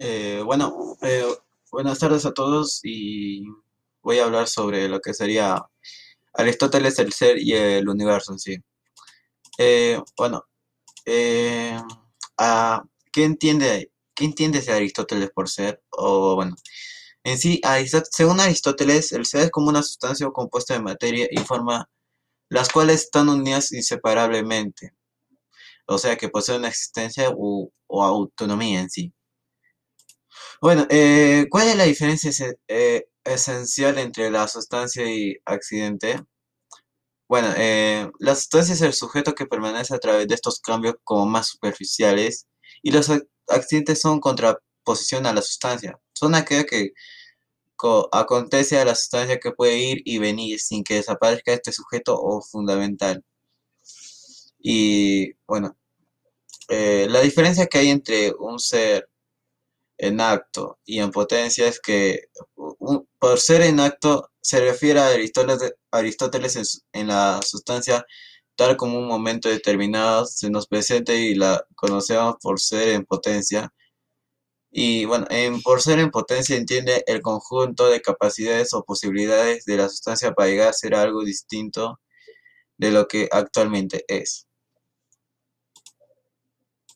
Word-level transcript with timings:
Eh, 0.00 0.42
bueno, 0.44 0.96
eh, 1.02 1.24
buenas 1.72 1.98
tardes 1.98 2.24
a 2.24 2.32
todos 2.32 2.80
y 2.84 3.42
voy 4.00 4.20
a 4.20 4.24
hablar 4.24 4.46
sobre 4.46 4.88
lo 4.88 5.00
que 5.00 5.12
sería 5.12 5.60
Aristóteles, 6.34 6.98
el 7.00 7.12
ser 7.12 7.38
y 7.38 7.52
el 7.54 7.88
universo 7.88 8.32
en 8.32 8.38
sí. 8.38 8.56
Eh, 9.58 10.00
bueno, 10.16 10.44
eh, 11.06 11.76
¿qué 13.12 13.24
entiende, 13.24 13.92
qué 14.14 14.24
entiende 14.24 14.62
Aristóteles 14.72 15.30
por 15.30 15.48
ser? 15.48 15.82
O 15.90 16.36
bueno, 16.36 16.54
en 17.24 17.38
sí, 17.38 17.60
según 18.12 18.40
Aristóteles, 18.40 19.12
el 19.12 19.26
ser 19.26 19.42
es 19.44 19.50
como 19.50 19.68
una 19.68 19.82
sustancia 19.82 20.28
compuesta 20.30 20.74
de 20.74 20.80
materia 20.80 21.28
y 21.30 21.38
forma, 21.38 21.90
las 22.50 22.70
cuales 22.70 23.02
están 23.04 23.28
unidas 23.28 23.72
inseparablemente, 23.72 24.94
o 25.86 25.98
sea 25.98 26.16
que 26.16 26.28
posee 26.28 26.56
una 26.58 26.68
existencia 26.68 27.30
o 27.36 27.72
autonomía 28.04 28.80
en 28.80 28.90
sí. 28.90 29.12
Bueno, 30.60 30.86
eh, 30.90 31.46
¿cuál 31.50 31.68
es 31.68 31.76
la 31.76 31.84
diferencia 31.84 32.30
eh, 32.68 33.06
esencial 33.24 33.98
entre 33.98 34.30
la 34.30 34.46
sustancia 34.48 35.04
y 35.10 35.36
accidente? 35.44 36.20
Bueno, 37.28 37.48
eh, 37.56 38.10
la 38.18 38.34
sustancia 38.34 38.74
es 38.74 38.80
el 38.82 38.94
sujeto 38.94 39.34
que 39.34 39.46
permanece 39.46 39.94
a 39.94 39.98
través 39.98 40.26
de 40.28 40.34
estos 40.34 40.60
cambios 40.60 40.94
como 41.04 41.26
más 41.26 41.48
superficiales 41.48 42.46
y 42.82 42.90
los 42.90 43.10
ac- 43.10 43.28
accidentes 43.48 44.00
son 44.00 44.18
contraposición 44.20 45.26
a 45.26 45.34
la 45.34 45.42
sustancia. 45.42 45.98
Son 46.14 46.34
aquello 46.34 46.64
que 46.66 46.92
co- 47.76 48.08
acontece 48.12 48.78
a 48.80 48.84
la 48.86 48.94
sustancia 48.96 49.40
que 49.40 49.52
puede 49.52 49.78
ir 49.78 50.02
y 50.04 50.18
venir 50.18 50.60
sin 50.60 50.84
que 50.84 50.96
desaparezca 50.96 51.52
este 51.54 51.72
sujeto 51.72 52.20
o 52.20 52.42
fundamental. 52.42 53.24
Y 54.60 55.32
bueno, 55.46 55.76
la 56.68 57.20
diferencia 57.20 57.66
que 57.66 57.78
hay 57.78 57.88
entre 57.90 58.32
un 58.38 58.58
ser 58.58 59.08
en 59.98 60.20
acto 60.20 60.78
y 60.84 61.00
en 61.00 61.10
potencia 61.10 61.68
es 61.68 61.80
que 61.80 62.28
por 63.18 63.40
ser 63.40 63.62
en 63.62 63.80
acto 63.80 64.30
se 64.40 64.60
refiere 64.60 65.00
a 65.00 65.08
Aristóteles, 65.90 66.56
en, 66.56 66.64
en 67.00 67.08
la 67.08 67.40
sustancia 67.42 68.06
tal 68.58 68.76
como 68.76 68.98
un 68.98 69.06
momento 69.06 69.48
determinado 69.48 70.26
se 70.26 70.50
nos 70.50 70.66
presenta 70.66 71.14
y 71.14 71.34
la 71.36 71.64
conocemos 71.76 72.36
por 72.42 72.58
ser 72.60 72.88
en 72.88 73.04
potencia. 73.04 73.72
Y 74.70 75.04
bueno, 75.04 75.26
en, 75.30 75.62
por 75.62 75.80
ser 75.80 76.00
en 76.00 76.10
potencia 76.10 76.56
entiende 76.56 77.04
el 77.06 77.22
conjunto 77.22 77.88
de 77.88 78.02
capacidades 78.02 78.74
o 78.74 78.84
posibilidades 78.84 79.64
de 79.64 79.76
la 79.76 79.88
sustancia 79.88 80.32
para 80.32 80.48
llegar 80.50 80.68
a 80.68 80.72
ser 80.72 80.94
algo 80.96 81.24
distinto 81.24 82.00
de 82.78 82.90
lo 82.90 83.06
que 83.08 83.28
actualmente 83.30 84.04
es. 84.08 84.47